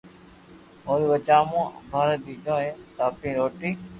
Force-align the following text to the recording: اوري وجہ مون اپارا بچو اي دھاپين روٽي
اوري 0.87 1.05
وجہ 1.11 1.37
مون 1.49 1.65
اپارا 1.79 2.15
بچو 2.25 2.53
اي 2.61 2.67
دھاپين 2.97 3.33
روٽي 3.37 3.69